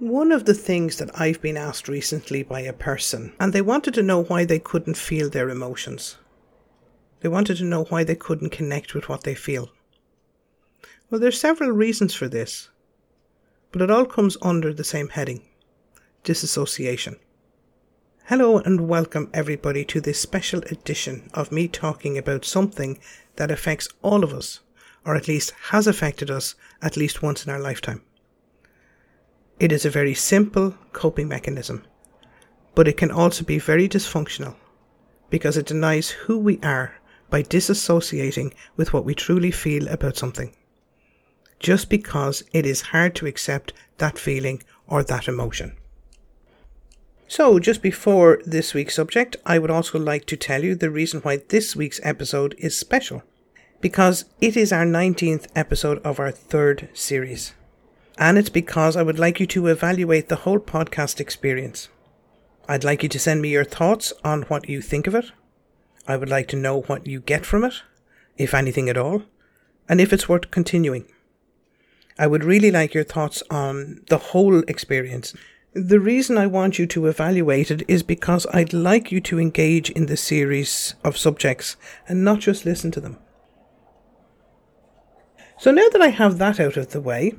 [0.00, 3.94] One of the things that I've been asked recently by a person, and they wanted
[3.94, 6.18] to know why they couldn't feel their emotions.
[7.18, 9.70] They wanted to know why they couldn't connect with what they feel.
[11.10, 12.68] Well, there's several reasons for this,
[13.72, 15.42] but it all comes under the same heading
[16.22, 17.16] disassociation.
[18.26, 23.00] Hello and welcome everybody to this special edition of me talking about something
[23.34, 24.60] that affects all of us,
[25.04, 28.02] or at least has affected us at least once in our lifetime.
[29.60, 31.84] It is a very simple coping mechanism,
[32.76, 34.54] but it can also be very dysfunctional
[35.30, 36.94] because it denies who we are
[37.28, 40.54] by disassociating with what we truly feel about something.
[41.58, 45.76] Just because it is hard to accept that feeling or that emotion.
[47.26, 51.20] So, just before this week's subject, I would also like to tell you the reason
[51.20, 53.24] why this week's episode is special.
[53.80, 57.52] Because it is our 19th episode of our third series.
[58.18, 61.88] And it's because I would like you to evaluate the whole podcast experience.
[62.68, 65.32] I'd like you to send me your thoughts on what you think of it.
[66.06, 67.82] I would like to know what you get from it,
[68.36, 69.22] if anything at all,
[69.88, 71.06] and if it's worth continuing.
[72.18, 75.34] I would really like your thoughts on the whole experience
[75.74, 79.90] the reason I want you to evaluate it is because I'd like you to engage
[79.90, 81.76] in the series of subjects
[82.08, 83.18] and not just listen to them.
[85.58, 87.34] So now that I have that out of the way,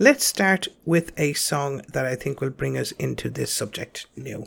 [0.00, 4.46] let's start with a song that I think will bring us into this subject new.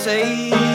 [0.00, 0.69] say.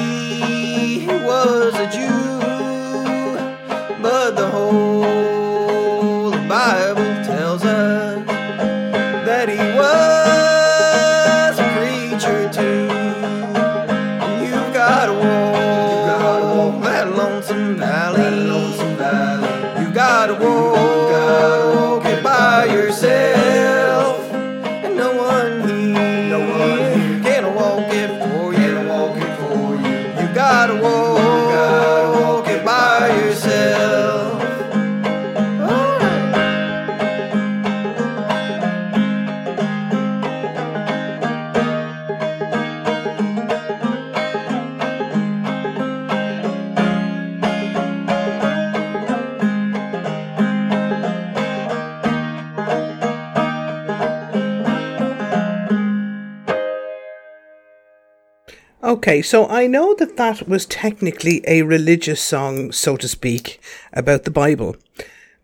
[58.95, 63.59] Okay, so I know that that was technically a religious song, so to speak,
[63.91, 64.77] about the Bible.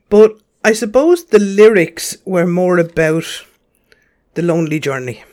[0.09, 3.25] But I suppose the lyrics were more about
[4.35, 5.25] the lonely journey.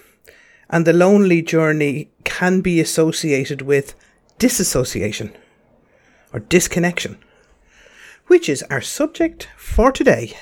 [0.68, 3.94] And the lonely journey can be associated with
[4.40, 5.30] disassociation
[6.32, 7.18] or disconnection,
[8.26, 10.36] which is our subject for today.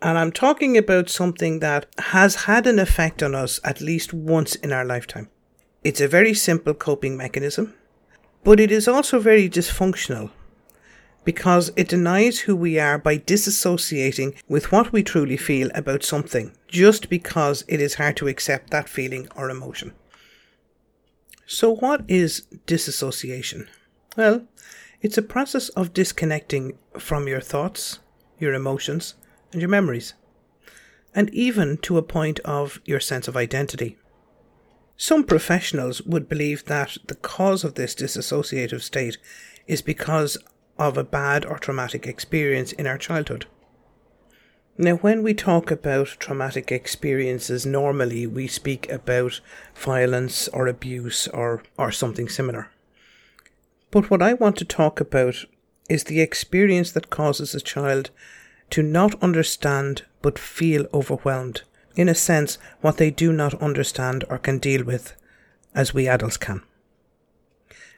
[0.00, 4.54] And I'm talking about something that has had an effect on us at least once
[4.54, 5.28] in our lifetime.
[5.82, 7.72] It's a very simple coping mechanism,
[8.44, 10.30] but it is also very dysfunctional
[11.24, 16.52] because it denies who we are by disassociating with what we truly feel about something
[16.68, 19.92] just because it is hard to accept that feeling or emotion.
[21.46, 23.66] So, what is disassociation?
[24.18, 24.46] Well,
[25.00, 28.00] it's a process of disconnecting from your thoughts,
[28.38, 29.14] your emotions,
[29.50, 30.12] and your memories,
[31.14, 33.96] and even to a point of your sense of identity.
[35.02, 39.16] Some professionals would believe that the cause of this disassociative state
[39.66, 40.36] is because
[40.78, 43.46] of a bad or traumatic experience in our childhood.
[44.76, 49.40] Now, when we talk about traumatic experiences, normally we speak about
[49.74, 52.68] violence or abuse or, or something similar.
[53.90, 55.46] But what I want to talk about
[55.88, 58.10] is the experience that causes a child
[58.68, 61.62] to not understand but feel overwhelmed,
[61.96, 65.16] in a sense, what they do not understand or can deal with,
[65.74, 66.62] as we adults can.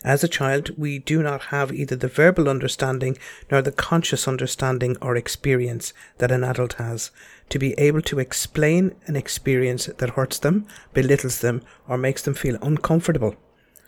[0.04, 3.16] As a child, we do not have either the verbal understanding
[3.50, 7.12] nor the conscious understanding or experience that an adult has
[7.50, 12.34] to be able to explain an experience that hurts them, belittles them, or makes them
[12.34, 13.36] feel uncomfortable.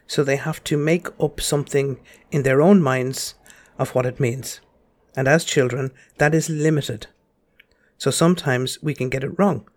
[0.07, 1.99] So they have to make up something
[2.31, 3.35] in their own minds
[3.77, 4.61] of what it means.
[5.17, 7.09] And as children, that is limited.
[7.99, 9.69] So sometimes we can get it wrong.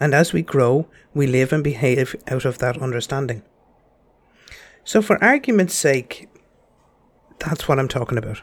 [0.00, 3.42] And as we grow, we live and behave out of that understanding.
[4.84, 6.28] So, for argument's sake,
[7.38, 8.42] that's what I'm talking about.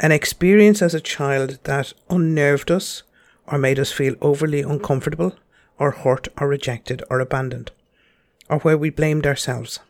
[0.00, 3.02] An experience as a child that unnerved us
[3.46, 5.36] or made us feel overly uncomfortable
[5.78, 7.72] or hurt or rejected or abandoned,
[8.48, 9.80] or where we blamed ourselves.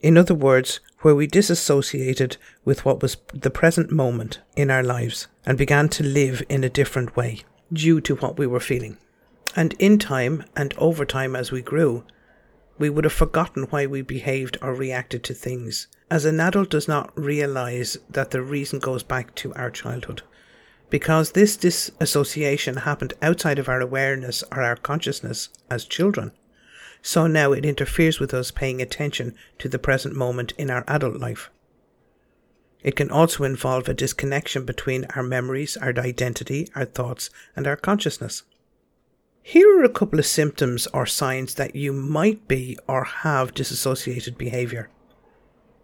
[0.00, 5.26] In other words, where we disassociated with what was the present moment in our lives
[5.46, 7.42] and began to live in a different way
[7.72, 8.96] due to what we were feeling.
[9.56, 12.04] And in time and over time as we grew,
[12.78, 16.86] we would have forgotten why we behaved or reacted to things, as an adult does
[16.86, 20.22] not realize that the reason goes back to our childhood.
[20.90, 26.32] Because this disassociation happened outside of our awareness or our consciousness as children.
[27.02, 31.16] So now it interferes with us paying attention to the present moment in our adult
[31.16, 31.50] life.
[32.82, 37.76] It can also involve a disconnection between our memories, our identity, our thoughts, and our
[37.76, 38.44] consciousness.
[39.48, 44.36] Here are a couple of symptoms or signs that you might be or have disassociated
[44.36, 44.90] behavior.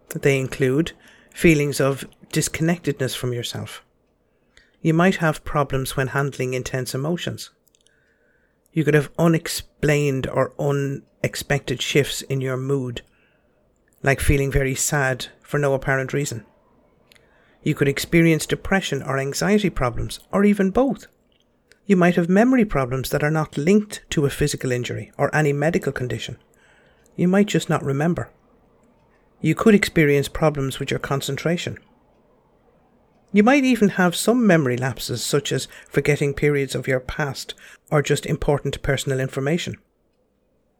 [0.09, 0.91] They include
[1.33, 3.83] feelings of disconnectedness from yourself.
[4.83, 7.49] You might have problems when handling intense emotions.
[8.71, 13.01] You could have unexplained or unexpected shifts in your mood,
[14.03, 16.45] like feeling very sad for no apparent reason.
[17.63, 21.07] You could experience depression or anxiety problems, or even both.
[21.87, 25.53] You might have memory problems that are not linked to a physical injury or any
[25.53, 26.37] medical condition.
[27.15, 28.31] You might just not remember.
[29.39, 31.77] You could experience problems with your concentration.
[33.31, 37.53] You might even have some memory lapses, such as forgetting periods of your past
[37.91, 39.77] or just important personal information.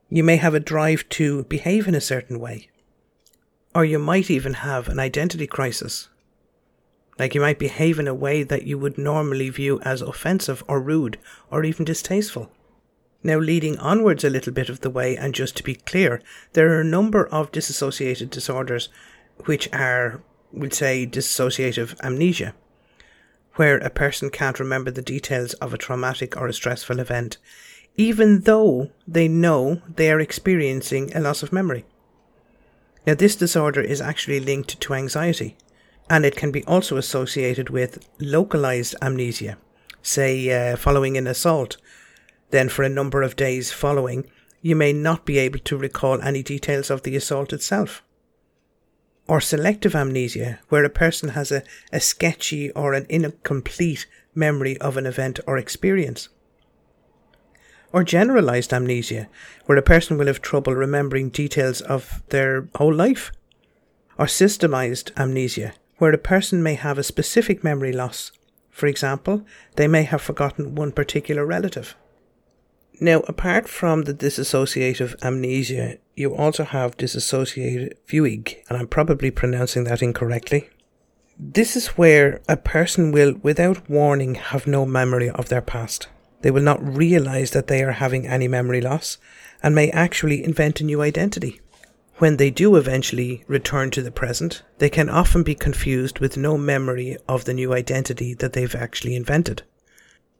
[0.09, 2.69] You may have a drive to behave in a certain way.
[3.75, 6.09] Or you might even have an identity crisis
[7.17, 10.81] like you might behave in a way that you would normally view as offensive or
[10.81, 11.17] rude
[11.49, 12.51] or even distasteful.
[13.23, 16.21] Now, leading onwards a little bit of the way, and just to be clear,
[16.53, 18.89] there are a number of dissociated disorders
[19.45, 22.53] which are, we'll say, dissociative amnesia,
[23.55, 27.37] where a person can't remember the details of a traumatic or a stressful event,
[27.95, 31.85] even though they know they are experiencing a loss of memory.
[33.07, 35.57] Now, this disorder is actually linked to anxiety
[36.09, 39.57] and it can be also associated with localized amnesia,
[40.01, 41.77] say uh, following an assault.
[42.51, 44.29] Then, for a number of days following,
[44.61, 48.03] you may not be able to recall any details of the assault itself.
[49.27, 54.97] Or selective amnesia, where a person has a, a sketchy or an incomplete memory of
[54.97, 56.29] an event or experience.
[57.91, 59.27] Or generalized amnesia,
[59.65, 63.31] where a person will have trouble remembering details of their whole life.
[64.17, 68.31] Or systemized amnesia, where a person may have a specific memory loss.
[68.69, 71.95] For example, they may have forgotten one particular relative.
[72.99, 79.83] Now, apart from the dissociative amnesia, you also have dissociative fugue, and I'm probably pronouncing
[79.85, 80.69] that incorrectly.
[81.37, 86.07] This is where a person will, without warning, have no memory of their past.
[86.41, 89.17] They will not realize that they are having any memory loss
[89.61, 91.59] and may actually invent a new identity.
[92.17, 96.57] When they do eventually return to the present, they can often be confused with no
[96.57, 99.63] memory of the new identity that they've actually invented.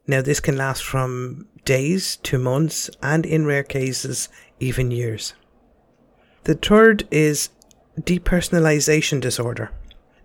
[0.08, 4.30] Now, this can last from days to months and, in rare cases,
[4.60, 5.34] even years.
[6.46, 7.50] The third is
[8.00, 9.72] depersonalization disorder.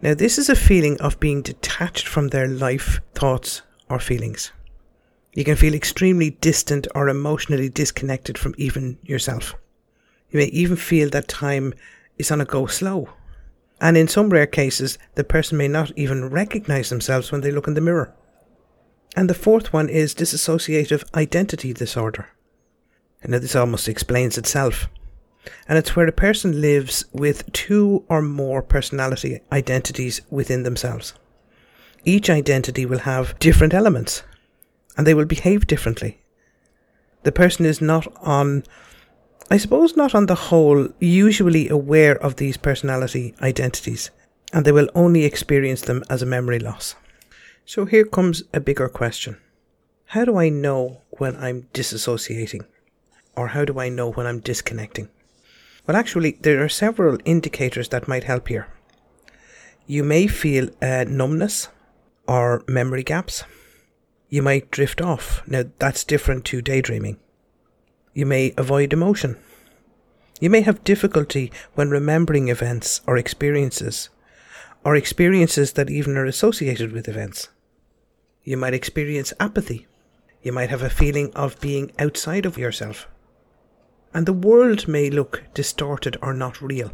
[0.02, 4.52] Now, this is a feeling of being detached from their life, thoughts, or feelings.
[5.33, 9.54] You can feel extremely distant or emotionally disconnected from even yourself.
[10.30, 11.75] You may even feel that time
[12.18, 13.10] is on a go slow.
[13.80, 17.66] And in some rare cases, the person may not even recognize themselves when they look
[17.66, 18.14] in the mirror.
[19.16, 22.28] And the fourth one is dissociative identity disorder.
[23.22, 24.88] And this almost explains itself.
[25.66, 31.14] And it's where a person lives with two or more personality identities within themselves.
[32.04, 34.22] Each identity will have different elements
[34.96, 36.20] and they will behave differently.
[37.22, 38.64] The person is not on,
[39.50, 44.11] I suppose, not on the whole, usually aware of these personality identities,
[44.52, 46.95] and they will only experience them as a memory loss.
[47.64, 49.38] So here comes a bigger question
[50.07, 52.64] How do I know when I'm disassociating?
[53.37, 55.09] Or how do I know when I'm disconnecting?
[55.87, 58.69] Well, actually, there are several indicators that might help here.
[59.87, 61.69] You may feel uh, numbness
[62.28, 63.45] or memory gaps
[64.30, 65.42] you might drift off.
[65.47, 67.19] Now, that's different to daydreaming.
[68.12, 69.37] You may avoid emotion.
[70.40, 74.09] You may have difficulty when remembering events or experiences,
[74.85, 77.49] or experiences that even are associated with events.
[78.43, 79.87] You might experience apathy.
[80.43, 83.07] You might have a feeling of being outside of yourself.
[84.14, 86.93] And the world may look distorted or not real.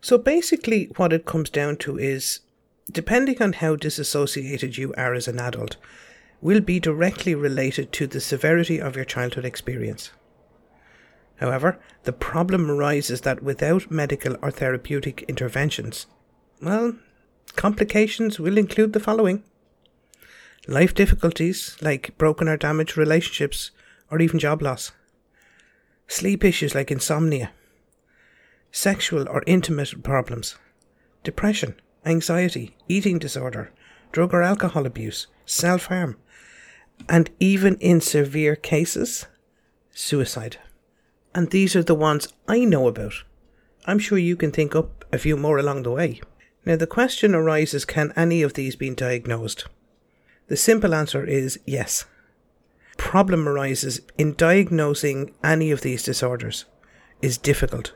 [0.00, 2.40] So basically, what it comes down to is
[2.90, 5.76] depending on how disassociated you are as an adult,
[6.42, 10.10] will be directly related to the severity of your childhood experience.
[11.36, 16.06] However, the problem arises that without medical or therapeutic interventions,
[16.60, 16.96] well,
[17.56, 19.42] complications will include the following.
[20.68, 23.70] Life difficulties like broken or damaged relationships
[24.10, 24.92] or even job loss,
[26.06, 27.50] sleep issues like insomnia,
[28.70, 30.56] sexual or intimate problems,
[31.24, 33.72] depression, anxiety, eating disorder,
[34.12, 36.16] drug or alcohol abuse, self harm,
[37.08, 39.26] and even in severe cases,
[39.90, 40.58] suicide.
[41.34, 43.14] And these are the ones I know about.
[43.86, 46.20] I'm sure you can think up a few more along the way.
[46.64, 49.66] Now, the question arises can any of these be diagnosed?
[50.46, 52.04] The simple answer is yes.
[52.96, 56.66] Problem arises in diagnosing any of these disorders
[57.20, 57.94] is difficult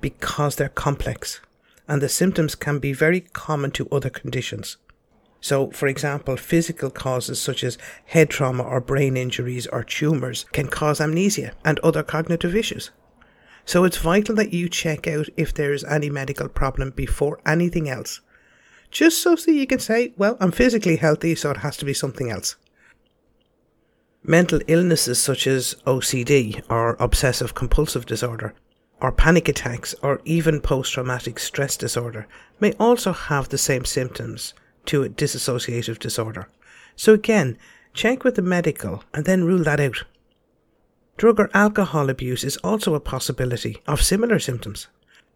[0.00, 1.40] because they're complex
[1.88, 4.76] and the symptoms can be very common to other conditions.
[5.46, 10.66] So, for example, physical causes such as head trauma or brain injuries or tumours can
[10.66, 12.90] cause amnesia and other cognitive issues.
[13.64, 18.22] So, it's vital that you check out if there's any medical problem before anything else.
[18.90, 21.94] Just so that you can say, well, I'm physically healthy, so it has to be
[21.94, 22.56] something else.
[24.24, 28.52] Mental illnesses such as OCD or obsessive compulsive disorder
[29.00, 32.26] or panic attacks or even post traumatic stress disorder
[32.58, 34.52] may also have the same symptoms
[34.86, 36.48] to a dissociative disorder.
[36.96, 37.58] So again,
[37.94, 40.04] check with the medical and then rule that out.
[41.16, 44.88] Drug or alcohol abuse is also a possibility of similar symptoms.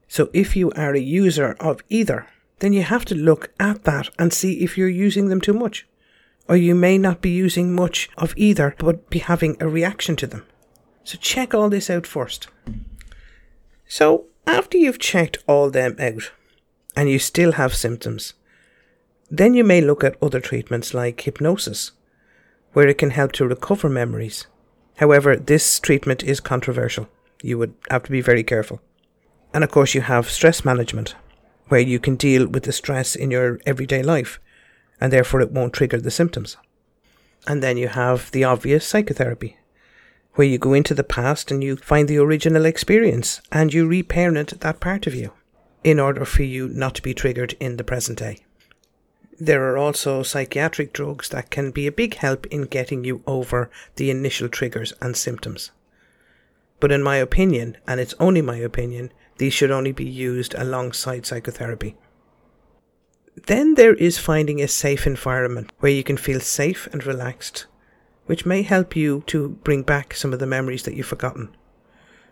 [0.09, 2.27] So if you are a user of either,
[2.59, 5.87] then you have to look at that and see if you're using them too much.
[6.49, 10.27] Or you may not be using much of either, but be having a reaction to
[10.27, 10.45] them.
[11.05, 12.49] So check all this out first.
[13.87, 16.33] So after you've checked all them out
[16.95, 18.35] and you still have symptoms,
[19.31, 21.93] then you may look at other treatments like hypnosis,
[22.73, 24.47] where it can help to recover memories.
[24.97, 27.09] However, this treatment is controversial.
[27.43, 28.81] You would have to be very careful.
[29.55, 31.15] And of course, you have stress management,
[31.69, 34.41] where you can deal with the stress in your everyday life,
[35.01, 36.57] and therefore it won't trigger the symptoms.
[37.47, 39.57] And then you have the obvious psychotherapy,
[40.35, 44.61] where you go into the past and you find the original experience and you reparent
[44.61, 45.33] that part of you
[45.83, 48.39] in order for you not to be triggered in the present day.
[49.43, 53.71] There are also psychiatric drugs that can be a big help in getting you over
[53.97, 55.71] the initial triggers and symptoms.
[56.79, 61.25] But in my opinion, and it's only my opinion, these should only be used alongside
[61.25, 61.97] psychotherapy.
[63.47, 67.65] Then there is finding a safe environment where you can feel safe and relaxed,
[68.27, 71.57] which may help you to bring back some of the memories that you've forgotten.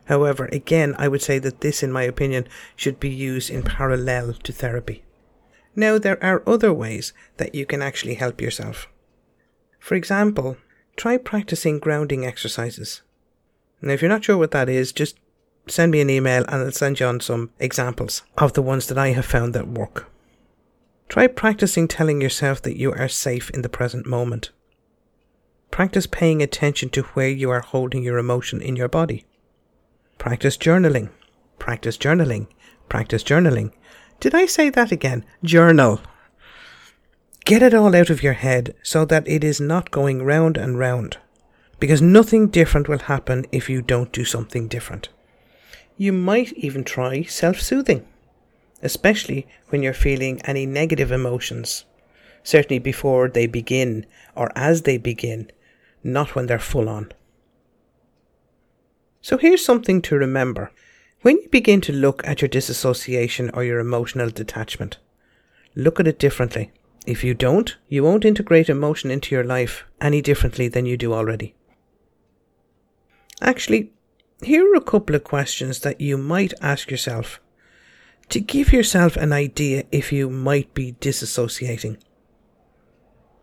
[0.04, 2.46] However, again, I would say that this, in my opinion,
[2.76, 5.04] should be used in parallel to therapy.
[5.78, 8.88] Now, there are other ways that you can actually help yourself.
[9.78, 10.56] For example,
[10.96, 13.02] try practicing grounding exercises.
[13.80, 15.20] Now, if you're not sure what that is, just
[15.68, 18.98] send me an email and I'll send you on some examples of the ones that
[18.98, 20.10] I have found that work.
[21.08, 24.50] Try practicing telling yourself that you are safe in the present moment.
[25.70, 29.26] Practice paying attention to where you are holding your emotion in your body.
[30.18, 31.10] Practice journaling.
[31.60, 32.48] Practice journaling.
[32.88, 33.70] Practice journaling.
[34.20, 35.24] Did I say that again?
[35.44, 36.00] Journal.
[37.44, 40.78] Get it all out of your head so that it is not going round and
[40.78, 41.18] round.
[41.78, 45.08] Because nothing different will happen if you don't do something different.
[45.96, 48.04] You might even try self soothing,
[48.82, 51.84] especially when you're feeling any negative emotions.
[52.42, 55.52] Certainly before they begin or as they begin,
[56.02, 57.12] not when they're full on.
[59.20, 60.72] So here's something to remember.
[61.22, 64.98] When you begin to look at your disassociation or your emotional detachment,
[65.74, 66.70] look at it differently.
[67.06, 71.12] If you don't, you won't integrate emotion into your life any differently than you do
[71.12, 71.54] already.
[73.40, 73.92] Actually,
[74.42, 77.40] here are a couple of questions that you might ask yourself
[78.28, 81.98] to give yourself an idea if you might be disassociating.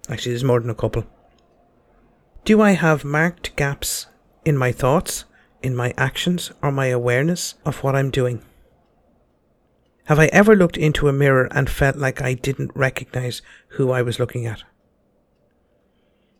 [0.08, 1.05] Actually, there's more than a couple.
[2.46, 4.05] Do I have marked gaps
[4.46, 5.25] in my thoughts,
[5.65, 8.41] in my actions, or my awareness of what I'm doing?
[10.05, 14.03] Have I ever looked into a mirror and felt like I didn't recognize who I
[14.03, 14.62] was looking at?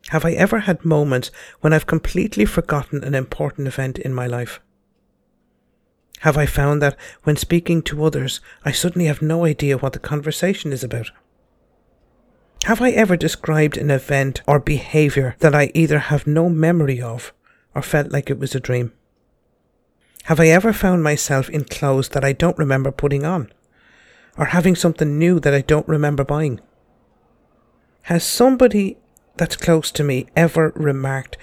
[0.10, 4.60] Have I ever had moments when I've completely forgotten an important event in my life?
[6.20, 10.00] Have I found that when speaking to others, I suddenly have no idea what the
[10.00, 11.10] conversation is about?
[12.66, 17.34] Have I ever described an event or behaviour that I either have no memory of
[17.74, 18.94] or felt like it was a dream?
[20.26, 23.52] Have I ever found myself in clothes that I don't remember putting on?
[24.36, 26.62] Or having something new that I don't remember buying?
[28.04, 28.98] Has somebody
[29.38, 31.38] that's close to me ever remarked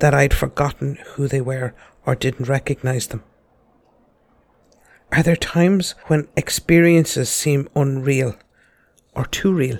[0.00, 1.74] that I'd forgotten who they were
[2.04, 3.22] or didn't recognize them?
[5.12, 8.34] Are there times when experiences seem unreal
[9.14, 9.78] or too real?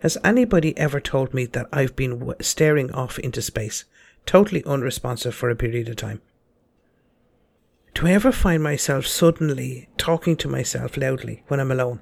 [0.00, 3.86] Has anybody ever told me that I've been staring off into space,
[4.26, 6.20] totally unresponsive for a period of time?
[7.94, 12.00] Do I ever find myself suddenly talking to myself loudly when I'm alone?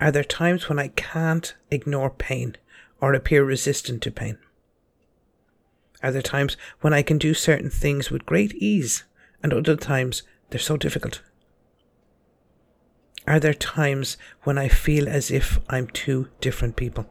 [0.00, 2.56] Are there times when I can't ignore pain
[3.00, 4.38] or appear resistant to pain?
[6.02, 9.04] Are there times when I can do certain things with great ease
[9.42, 11.22] and other times they're so difficult?
[13.26, 17.06] Are there times when I feel as if I'm two different people?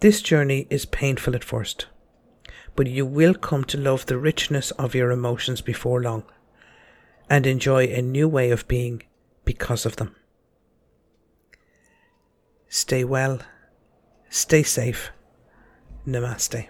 [0.00, 1.86] This journey is painful at first,
[2.78, 6.22] but you will come to love the richness of your emotions before long
[7.28, 9.02] and enjoy a new way of being
[9.44, 10.14] because of them.
[12.68, 13.40] Stay well,
[14.30, 15.10] stay safe.
[16.06, 16.68] Namaste.